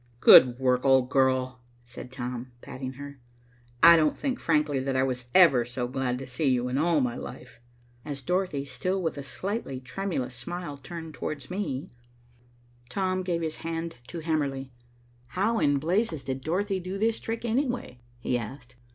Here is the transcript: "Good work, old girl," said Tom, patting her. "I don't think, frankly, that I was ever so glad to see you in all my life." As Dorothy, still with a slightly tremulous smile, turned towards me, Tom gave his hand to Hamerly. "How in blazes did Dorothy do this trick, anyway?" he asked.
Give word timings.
"Good 0.19 0.57
work, 0.57 0.83
old 0.83 1.11
girl," 1.11 1.61
said 1.83 2.11
Tom, 2.11 2.53
patting 2.61 2.93
her. 2.93 3.19
"I 3.83 3.95
don't 3.97 4.17
think, 4.17 4.39
frankly, 4.39 4.79
that 4.79 4.95
I 4.95 5.03
was 5.03 5.25
ever 5.35 5.63
so 5.63 5.87
glad 5.87 6.17
to 6.17 6.25
see 6.25 6.45
you 6.49 6.69
in 6.69 6.79
all 6.79 7.01
my 7.01 7.15
life." 7.15 7.59
As 8.03 8.23
Dorothy, 8.23 8.65
still 8.65 8.99
with 8.99 9.15
a 9.19 9.21
slightly 9.21 9.79
tremulous 9.79 10.33
smile, 10.33 10.75
turned 10.75 11.13
towards 11.13 11.51
me, 11.51 11.91
Tom 12.89 13.21
gave 13.21 13.43
his 13.43 13.57
hand 13.57 13.97
to 14.07 14.21
Hamerly. 14.21 14.71
"How 15.27 15.59
in 15.59 15.77
blazes 15.77 16.23
did 16.23 16.41
Dorothy 16.41 16.79
do 16.79 16.97
this 16.97 17.19
trick, 17.19 17.45
anyway?" 17.45 17.99
he 18.17 18.39
asked. 18.39 18.73